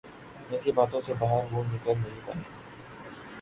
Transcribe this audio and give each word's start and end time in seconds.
ایسی 0.49 0.71
باتوں 0.71 1.01
سے 1.01 1.13
باہر 1.19 1.53
وہ 1.53 1.63
نکل 1.63 1.93
نہیں 1.97 2.19
پاتے۔ 2.25 2.39